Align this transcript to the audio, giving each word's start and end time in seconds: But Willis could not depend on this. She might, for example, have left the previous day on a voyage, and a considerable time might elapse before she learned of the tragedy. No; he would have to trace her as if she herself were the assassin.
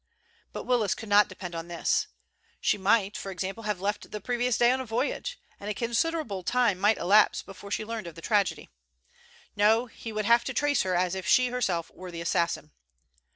But 0.51 0.63
Willis 0.63 0.95
could 0.95 1.09
not 1.09 1.27
depend 1.27 1.53
on 1.53 1.67
this. 1.67 2.07
She 2.59 2.75
might, 2.75 3.15
for 3.15 3.29
example, 3.29 3.65
have 3.65 3.79
left 3.79 4.09
the 4.09 4.19
previous 4.19 4.57
day 4.57 4.71
on 4.71 4.81
a 4.81 4.83
voyage, 4.87 5.37
and 5.59 5.69
a 5.69 5.75
considerable 5.75 6.41
time 6.41 6.79
might 6.79 6.97
elapse 6.97 7.43
before 7.43 7.69
she 7.69 7.85
learned 7.85 8.07
of 8.07 8.15
the 8.15 8.21
tragedy. 8.23 8.71
No; 9.55 9.85
he 9.85 10.11
would 10.11 10.25
have 10.25 10.43
to 10.45 10.55
trace 10.55 10.81
her 10.81 10.95
as 10.95 11.13
if 11.13 11.27
she 11.27 11.49
herself 11.49 11.91
were 11.91 12.09
the 12.09 12.19
assassin. 12.21 12.71